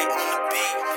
Mike 0.00 0.16
on 0.16 0.30
the 0.30 0.48
beat. 0.50 0.89